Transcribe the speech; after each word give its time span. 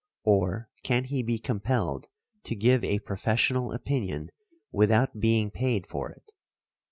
or 0.23 0.67
can 0.81 1.03
he 1.03 1.21
be 1.21 1.37
compelled 1.37 2.07
to 2.43 2.55
give 2.55 2.83
a 2.83 2.97
professional 3.01 3.71
opinion 3.71 4.31
without 4.71 5.19
being 5.19 5.51
paid 5.51 5.85
for 5.85 6.09
it? 6.09 6.31